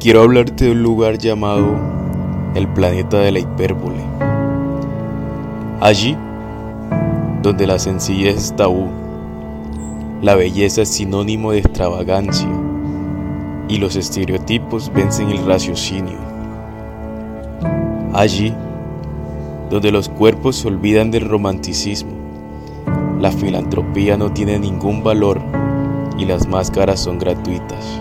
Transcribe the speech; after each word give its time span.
Quiero 0.00 0.22
hablarte 0.22 0.66
de 0.66 0.70
un 0.70 0.82
lugar 0.84 1.18
llamado 1.18 1.76
el 2.54 2.68
planeta 2.68 3.18
de 3.18 3.32
la 3.32 3.40
hipérbole. 3.40 4.04
Allí, 5.80 6.16
donde 7.42 7.66
la 7.66 7.80
sencillez 7.80 8.36
es 8.36 8.54
tabú, 8.54 8.86
la 10.22 10.36
belleza 10.36 10.82
es 10.82 10.90
sinónimo 10.90 11.50
de 11.50 11.58
extravagancia 11.58 12.48
y 13.66 13.78
los 13.78 13.96
estereotipos 13.96 14.92
vencen 14.94 15.30
el 15.30 15.44
raciocinio. 15.44 16.18
Allí, 18.14 18.54
donde 19.68 19.90
los 19.90 20.08
cuerpos 20.08 20.54
se 20.58 20.68
olvidan 20.68 21.10
del 21.10 21.28
romanticismo, 21.28 22.12
la 23.18 23.32
filantropía 23.32 24.16
no 24.16 24.32
tiene 24.32 24.60
ningún 24.60 25.02
valor 25.02 25.40
y 26.16 26.24
las 26.24 26.46
máscaras 26.46 27.00
son 27.00 27.18
gratuitas 27.18 28.00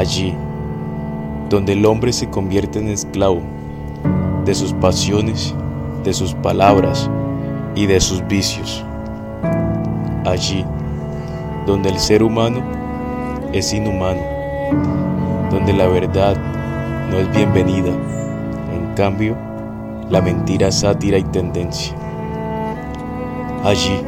allí 0.00 0.34
donde 1.50 1.72
el 1.72 1.84
hombre 1.84 2.12
se 2.12 2.30
convierte 2.30 2.78
en 2.78 2.88
esclavo 2.88 3.42
de 4.44 4.54
sus 4.54 4.72
pasiones, 4.72 5.52
de 6.04 6.12
sus 6.12 6.32
palabras 6.32 7.10
y 7.74 7.86
de 7.86 8.00
sus 8.00 8.26
vicios. 8.28 8.84
Allí 10.24 10.64
donde 11.66 11.88
el 11.88 11.98
ser 11.98 12.22
humano 12.22 12.62
es 13.52 13.72
inhumano, 13.74 14.22
donde 15.50 15.72
la 15.72 15.88
verdad 15.88 16.36
no 17.10 17.18
es 17.18 17.28
bienvenida, 17.32 17.90
en 18.72 18.94
cambio 18.94 19.36
la 20.08 20.22
mentira 20.22 20.70
sátira 20.70 21.18
y 21.18 21.24
tendencia. 21.24 21.96
Allí, 23.64 24.00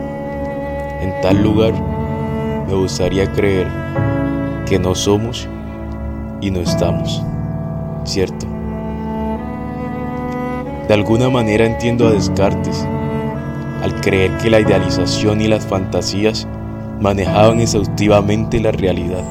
en 1.00 1.12
tal 1.20 1.42
lugar, 1.42 1.74
me 2.68 2.74
gustaría 2.74 3.30
creer 3.32 3.66
que 4.64 4.78
no 4.78 4.94
somos 4.94 5.48
y 6.40 6.50
no 6.50 6.60
estamos, 6.60 7.22
¿cierto? 8.04 8.46
De 10.88 10.94
alguna 10.94 11.30
manera 11.30 11.64
entiendo 11.64 12.06
a 12.06 12.12
Descartes 12.12 12.86
al 13.82 14.00
creer 14.00 14.30
que 14.38 14.50
la 14.50 14.60
idealización 14.60 15.40
y 15.40 15.48
las 15.48 15.66
fantasías 15.66 16.46
manejaban 17.00 17.60
exhaustivamente 17.60 18.60
la 18.60 18.70
realidad, 18.70 19.24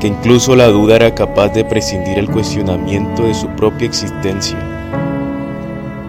que 0.00 0.06
incluso 0.08 0.56
la 0.56 0.68
duda 0.68 0.96
era 0.96 1.14
capaz 1.14 1.48
de 1.50 1.64
prescindir 1.64 2.18
el 2.18 2.30
cuestionamiento 2.30 3.24
de 3.24 3.34
su 3.34 3.46
propia 3.48 3.86
existencia 3.86 4.56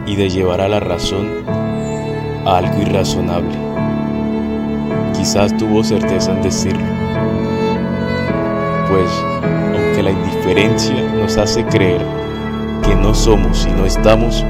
y 0.06 0.16
de 0.16 0.30
llevar 0.30 0.62
a 0.62 0.70
la 0.70 0.80
razón 0.80 1.28
a 2.46 2.58
algo 2.58 2.82
irrazonable. 2.82 3.58
Quizás 5.14 5.56
tuvo 5.58 5.84
certeza 5.84 6.32
en 6.32 6.42
decirlo, 6.42 6.86
pues 8.90 9.10
aunque 9.98 10.04
la 10.04 10.12
indiferencia 10.12 10.96
nos 11.16 11.38
hace 11.38 11.66
creer 11.66 12.02
que 12.84 12.96
no 12.96 13.16
somos 13.16 13.66
y 13.66 13.72
no 13.72 13.86
estamos, 13.86 14.44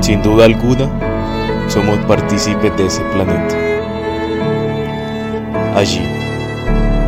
sin 0.00 0.22
duda 0.22 0.44
alguna 0.44 0.88
somos 1.68 1.98
partícipes 2.06 2.76
de 2.76 2.86
ese 2.86 3.02
planeta. 3.04 3.56
Allí, 5.74 6.02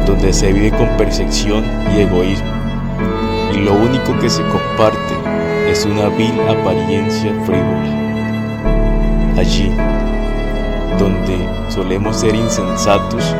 donde 0.07 0.33
se 0.33 0.53
vive 0.53 0.71
con 0.71 0.89
percepción 0.97 1.65
y 1.95 2.01
egoísmo, 2.01 2.49
y 3.55 3.59
lo 3.59 3.75
único 3.75 4.19
que 4.19 4.31
se 4.31 4.43
comparte 4.45 5.15
es 5.71 5.85
una 5.85 6.09
vil 6.09 6.41
apariencia 6.49 7.33
frívola. 7.45 7.95
Allí, 9.37 9.71
donde 10.99 11.39
solemos 11.69 12.17
ser 12.17 12.35
insensatos 12.35 13.35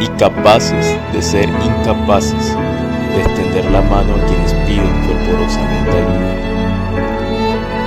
y 0.00 0.06
capaces 0.18 0.96
de 1.12 1.22
ser 1.22 1.48
incapaces 1.48 2.56
de 3.14 3.20
extender 3.22 3.70
la 3.70 3.80
mano 3.82 4.16
a 4.16 4.26
quienes 4.26 4.52
piden 4.66 5.04
fervorosamente 5.04 5.90
ayuda. 5.90 6.34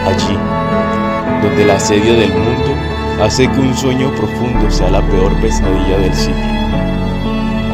Allí, 0.07 0.37
donde 1.43 1.63
el 1.63 1.71
asedio 1.71 2.13
del 2.15 2.31
mundo 2.31 2.71
hace 3.21 3.47
que 3.49 3.59
un 3.59 3.75
sueño 3.75 4.09
profundo 4.15 4.71
sea 4.71 4.89
la 4.89 5.01
peor 5.01 5.33
pesadilla 5.41 5.97
del 5.97 6.13
siglo. 6.13 6.35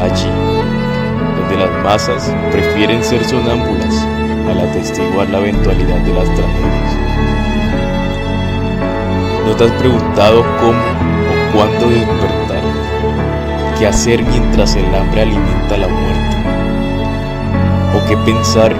Allí, 0.02 0.30
donde 1.38 1.56
las 1.56 1.84
masas 1.84 2.34
prefieren 2.50 3.04
ser 3.04 3.24
sonámbulas 3.24 3.94
al 4.48 4.60
atestiguar 4.60 5.28
la 5.30 5.38
eventualidad 5.38 5.98
de 5.98 6.14
las 6.14 6.24
tragedias. 6.34 6.98
¿No 9.46 9.54
te 9.54 9.64
has 9.64 9.72
preguntado 9.72 10.44
cómo 10.60 10.80
o 10.80 11.56
cuándo 11.56 11.88
despertar? 11.90 12.62
¿Qué 13.78 13.86
hacer 13.86 14.24
mientras 14.24 14.74
el 14.74 14.92
hambre 14.94 15.22
alimenta 15.22 15.76
la 15.76 15.88
muerte? 15.88 16.13
¿O 17.94 18.04
qué 18.06 18.16
pensar 18.18 18.74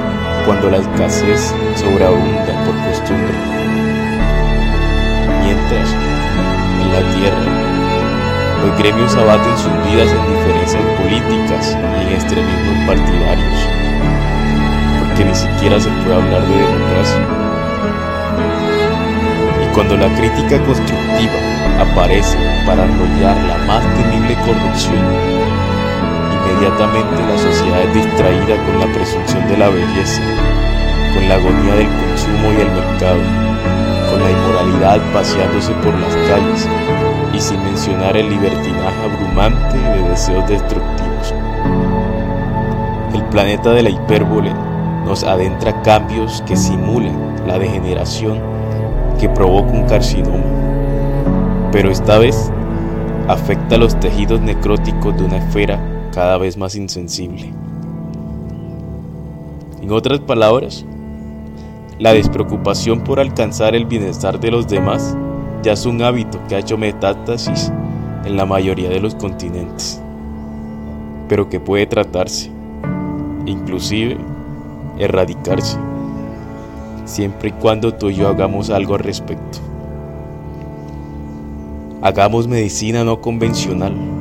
cuando 0.45 0.71
la 0.71 0.79
escasez 0.79 1.55
sobreabunda 1.77 2.53
por 2.65 2.75
costumbre? 2.91 3.35
Mientras, 5.41 5.89
en 6.83 6.93
la 6.93 7.01
tierra, 7.15 7.65
los 8.65 8.77
gremios 8.77 9.15
abaten 9.15 9.57
sus 9.57 9.73
vidas 9.87 10.11
en 10.11 10.35
diferencias 10.35 10.83
políticas 10.99 11.79
y 12.01 12.07
en 12.07 12.13
extremismos 12.13 12.87
partidarios, 12.89 13.59
porque 14.99 15.25
ni 15.27 15.35
siquiera 15.35 15.79
se 15.79 15.91
puede 15.91 16.17
hablar 16.17 16.43
de 16.43 16.57
democracia. 16.57 17.23
Y 19.63 19.75
cuando 19.75 19.97
la 19.97 20.09
crítica 20.17 20.59
constructiva 20.65 21.39
aparece 21.79 22.37
para 22.67 22.83
arrollar 22.83 23.37
la 23.45 23.59
más 23.67 23.85
temible 23.95 24.35
corrupción, 24.45 25.34
inmediatamente 26.65 27.23
la 27.23 27.39
sociedad 27.39 27.83
es 27.83 27.95
distraída 27.95 28.57
con 28.65 28.81
la 28.81 28.87
presunción 28.95 29.47
de 29.49 29.59
la 29.59 29.69
belleza, 29.69 30.23
con 31.15 31.29
la 31.29 31.35
agonía 31.35 31.75
del 31.75 31.89
consumo 31.89 32.53
y 32.53 32.61
el 32.61 32.71
mercado, 32.71 33.21
con 34.11 34.23
la 34.23 34.31
inmoralidad 34.31 35.13
paseándose 35.13 35.73
por 35.75 35.95
las 35.95 36.17
calles 36.29 36.69
y 37.35 37.41
sin 37.41 37.63
mencionar 37.65 38.17
el 38.17 38.31
libertinaje 38.31 38.97
abrumante 39.05 39.77
de 39.77 40.09
deseos 40.09 40.49
destructivos. 40.49 41.35
El 43.13 43.23
planeta 43.25 43.73
de 43.73 43.83
la 43.83 43.91
hipérbole 43.91 44.53
nos 45.05 45.23
adentra 45.23 45.83
cambios 45.83 46.43
que 46.47 46.57
simulan 46.57 47.47
la 47.47 47.59
degeneración 47.59 48.41
que 49.21 49.29
provoca 49.29 49.71
un 49.71 49.87
carcinoma, 49.87 50.45
pero 51.73 51.91
esta 51.91 52.17
vez 52.17 52.51
afecta 53.29 53.77
los 53.77 53.99
tejidos 54.01 54.41
necróticos 54.41 55.15
de 55.17 55.25
una 55.25 55.37
esfera 55.37 55.94
cada 56.15 56.39
vez 56.39 56.57
más 56.57 56.77
insensible. 56.77 57.53
En 59.83 59.91
otras 59.91 60.21
palabras, 60.21 60.87
la 61.99 62.15
despreocupación 62.15 63.03
por 63.03 63.19
alcanzar 63.19 63.75
el 63.75 63.85
bienestar 63.85 64.39
de 64.39 64.53
los 64.53 64.69
demás 64.69 65.17
ya 65.63 65.73
es 65.73 65.85
un 65.87 66.01
hábito 66.03 66.39
que 66.49 66.55
ha 66.55 66.61
hecho 66.61 66.79
metástasis 66.79 67.73
en 68.25 68.37
la 68.37 68.47
mayoría 68.47 68.89
de 68.89 69.01
los 69.01 69.15
continentes, 69.17 70.01
pero 71.29 71.49
que 71.49 71.59
puede 71.59 71.87
tratarse, 71.87 72.51
inclusive 73.45 74.17
erradicarse, 74.99 75.79
siempre 77.05 77.49
y 77.49 77.53
cuando 77.53 77.93
tú 77.93 78.11
y 78.11 78.15
yo 78.15 78.29
hagamos 78.29 78.71
algo 78.71 78.95
al 78.95 79.01
respecto. 79.01 79.59
Hagamos 82.03 82.47
medicina 82.47 83.03
no 83.03 83.21
convencional. 83.21 84.14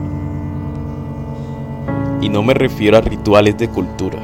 Y 2.24 2.30
no 2.30 2.42
me 2.42 2.54
refiero 2.54 2.98
a 2.98 3.02
rituales 3.02 3.58
de 3.58 3.68
cultura, 3.68 4.18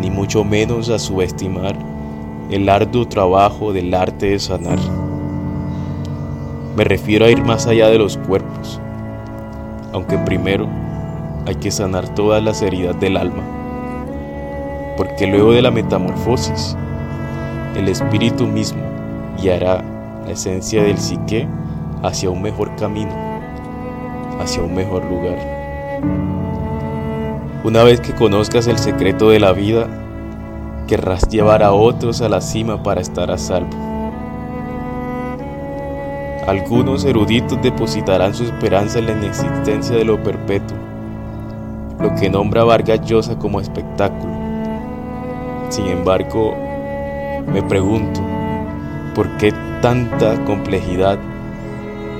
ni 0.00 0.10
mucho 0.10 0.42
menos 0.42 0.88
a 0.88 0.98
subestimar 0.98 1.76
el 2.50 2.68
arduo 2.68 3.06
trabajo 3.06 3.72
del 3.72 3.94
arte 3.94 4.30
de 4.30 4.40
sanar. 4.40 4.80
Me 6.76 6.82
refiero 6.82 7.26
a 7.26 7.30
ir 7.30 7.44
más 7.44 7.68
allá 7.68 7.86
de 7.90 7.98
los 7.98 8.16
cuerpos, 8.16 8.80
aunque 9.92 10.18
primero 10.18 10.66
hay 11.46 11.54
que 11.54 11.70
sanar 11.70 12.12
todas 12.12 12.42
las 12.42 12.60
heridas 12.60 12.98
del 12.98 13.16
alma, 13.16 13.44
porque 14.96 15.28
luego 15.28 15.52
de 15.52 15.62
la 15.62 15.70
metamorfosis, 15.70 16.76
el 17.76 17.88
espíritu 17.88 18.48
mismo 18.48 18.82
guiará 19.40 19.84
la 20.24 20.32
esencia 20.32 20.82
del 20.82 20.98
psique 20.98 21.46
hacia 22.02 22.30
un 22.30 22.42
mejor 22.42 22.74
camino, 22.74 23.14
hacia 24.40 24.60
un 24.60 24.74
mejor 24.74 25.04
lugar. 25.04 26.35
Una 27.66 27.82
vez 27.82 28.00
que 28.00 28.12
conozcas 28.12 28.68
el 28.68 28.78
secreto 28.78 29.30
de 29.30 29.40
la 29.40 29.52
vida, 29.52 29.88
querrás 30.86 31.28
llevar 31.28 31.64
a 31.64 31.72
otros 31.72 32.22
a 32.22 32.28
la 32.28 32.40
cima 32.40 32.80
para 32.80 33.00
estar 33.00 33.28
a 33.28 33.38
salvo. 33.38 33.76
Algunos 36.46 37.04
eruditos 37.04 37.60
depositarán 37.60 38.34
su 38.34 38.44
esperanza 38.44 39.00
en 39.00 39.06
la 39.06 39.12
inexistencia 39.14 39.96
de 39.96 40.04
lo 40.04 40.22
perpetuo, 40.22 40.76
lo 41.98 42.14
que 42.14 42.30
nombra 42.30 42.62
Vargas 42.62 43.00
Llosa 43.04 43.36
como 43.36 43.60
espectáculo. 43.60 44.32
Sin 45.68 45.88
embargo, 45.88 46.54
me 47.52 47.64
pregunto, 47.64 48.20
¿por 49.12 49.38
qué 49.38 49.52
tanta 49.82 50.44
complejidad 50.44 51.18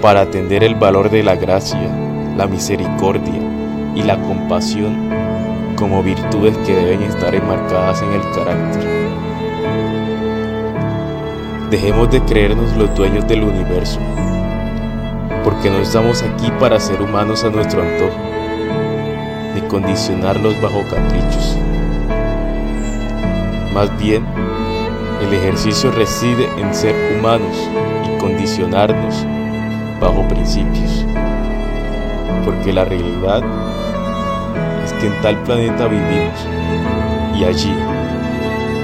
para 0.03 0.23
atender 0.23 0.65
el 0.65 0.75
valor 0.75 1.09
de 1.09 1.23
la 1.23 1.37
gracia, 1.37 1.89
la 2.37 2.49
misericordia 2.49 3.41
y 3.95 4.03
la 4.03 4.21
compasión 4.23 5.06
como 5.76 6.02
virtudes 6.02 6.56
que 6.67 6.75
deben 6.75 7.02
estar 7.02 7.34
enmarcadas 7.34 8.02
en 8.02 8.12
el 8.12 8.23
carácter. 8.32 8.84
Dejemos 11.70 12.11
de 12.11 12.23
creernos 12.23 12.75
los 12.76 12.94
dueños 12.94 13.28
del 13.28 13.44
universo, 13.44 14.00
porque 15.44 15.70
no 15.70 15.78
estamos 15.78 16.23
aquí 16.23 16.50
para 16.58 16.81
ser 16.81 17.02
humanos 17.02 17.44
a 17.44 17.50
nuestro 17.50 17.82
antojo, 17.82 18.17
ni 19.55 19.61
condicionarlos 19.62 20.61
bajo 20.62 20.82
caprichos. 20.88 21.56
Más 23.75 23.96
bien, 23.99 24.25
el 25.23 25.34
ejercicio 25.34 25.90
reside 25.90 26.49
en 26.58 26.75
ser 26.75 26.94
humanos 27.19 27.56
y 28.05 28.19
condicionarnos 28.19 29.26
bajo 30.00 30.26
principios, 30.28 31.05
porque 32.44 32.73
la 32.73 32.84
realidad 32.84 33.43
es 34.87 34.93
que 34.94 35.06
en 35.06 35.21
tal 35.21 35.37
planeta 35.43 35.88
vivimos 35.88 36.47
y 37.35 37.44
allí, 37.44 37.75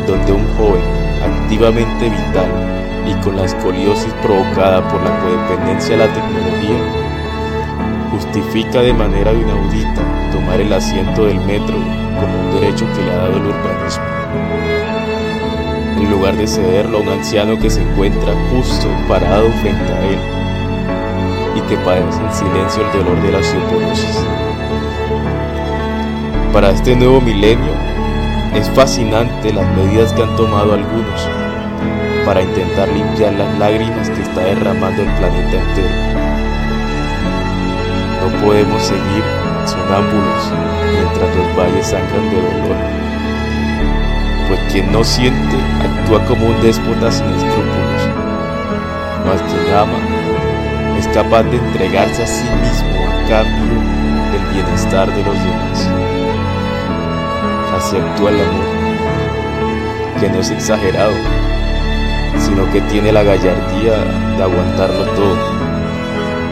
donde 0.06 0.32
un 0.32 0.46
joven 0.56 0.82
activamente 1.22 2.10
vital 2.10 2.50
y 3.06 3.14
con 3.22 3.37
la 3.37 3.44
escoliosis 3.44 4.12
provocada 4.14 4.87
por 4.88 5.00
la 5.02 5.16
codependencia 5.20 5.96
de 5.96 6.06
la 6.06 6.12
tecnología, 6.12 6.78
justifica 8.10 8.81
de 8.81 8.93
manera 8.93 9.32
inaudita 9.32 10.02
tomar 10.32 10.60
el 10.60 10.72
asiento 10.72 11.26
del 11.26 11.38
metro 11.40 11.76
como 12.19 12.40
un 12.40 12.60
derecho 12.60 12.84
que 12.94 13.02
le 13.02 13.10
ha 13.12 13.16
dado 13.16 13.37
el 13.37 13.46
urbanismo, 13.46 14.04
en 15.99 16.10
lugar 16.10 16.37
de 16.37 16.49
cederlo 16.49 16.99
a 16.99 17.00
un 17.02 17.08
anciano 17.10 17.58
que 17.60 17.70
se 17.70 17.81
encuentra 17.81 18.34
justo 18.50 18.88
parado 19.08 19.49
frente 19.62 19.93
a 19.93 20.04
él 20.04 20.19
y 21.54 21.60
que 21.69 21.76
padece 21.76 22.20
en 22.20 22.32
silencio 22.32 22.82
el 22.84 22.99
dolor 22.99 23.22
de 23.22 23.32
la 23.32 23.38
osteoporosis. 23.38 24.51
Para 26.52 26.69
este 26.69 26.94
nuevo 26.94 27.19
milenio, 27.19 27.72
es 28.54 28.69
fascinante 28.72 29.54
las 29.54 29.66
medidas 29.75 30.12
que 30.12 30.22
han 30.22 30.37
tomado 30.37 30.75
algunos 30.75 31.26
para 32.26 32.43
intentar 32.43 32.88
limpiar 32.90 33.32
las 33.32 33.58
lágrimas 33.58 34.10
que 34.10 34.20
está 34.20 34.43
derramando 34.43 35.00
el 35.00 35.08
planeta 35.12 35.56
entero. 35.56 35.88
No 38.20 38.44
podemos 38.44 38.82
seguir 38.82 39.25
sonámbulos 39.64 40.52
mientras 40.93 41.37
los 41.37 41.56
valles 41.56 41.87
sangran 41.87 42.31
de 42.31 42.37
dolor, 42.37 42.76
pues 44.49 44.60
quien 44.70 44.93
no 44.93 45.02
siente 45.02 45.56
actúa 45.81 46.22
como 46.26 46.49
un 46.49 46.60
déspota 46.60 47.10
sin 47.10 47.28
escrúpulos, 47.28 48.02
mas 49.25 49.40
quien 49.50 49.75
ama 49.75 50.99
es 50.99 51.08
capaz 51.08 51.44
de 51.44 51.56
entregarse 51.56 52.22
a 52.22 52.26
sí 52.26 52.44
mismo 52.60 53.06
a 53.08 53.28
cambio 53.31 53.81
del 54.32 54.52
bienestar 54.52 55.10
de 55.10 55.25
los 55.25 55.34
demás 55.34 56.01
amor, 57.98 58.32
que 60.20 60.28
no 60.28 60.40
es 60.40 60.50
exagerado, 60.50 61.12
sino 62.38 62.70
que 62.72 62.80
tiene 62.82 63.12
la 63.12 63.22
gallardía 63.22 63.98
de 64.36 64.42
aguantarlo 64.42 65.04
todo, 65.12 65.36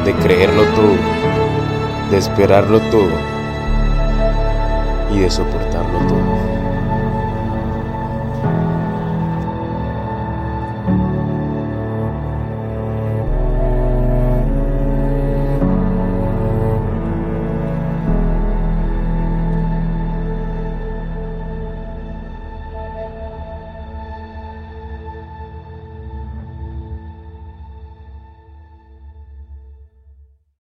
de 0.04 0.14
creerlo 0.14 0.64
todo, 0.74 0.96
de 2.10 2.18
esperarlo 2.18 2.80
todo 2.90 3.10
y 5.12 5.20
de 5.20 5.30
soportarlo 5.30 5.98
todo. 6.00 6.49